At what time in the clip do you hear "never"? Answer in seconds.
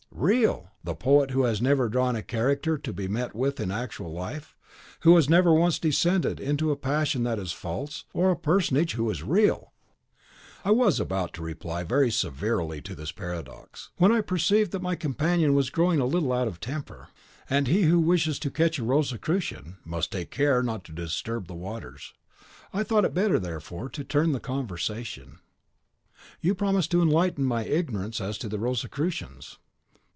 1.63-1.85, 5.29-5.51